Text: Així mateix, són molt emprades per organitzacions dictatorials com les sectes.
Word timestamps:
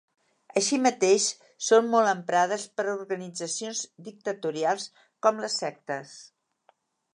Així 0.59 0.77
mateix, 0.85 1.27
són 1.65 1.91
molt 1.91 2.11
emprades 2.13 2.65
per 2.79 2.87
organitzacions 2.95 3.83
dictatorials 4.09 4.89
com 5.27 5.45
les 5.45 5.61
sectes. 5.65 6.19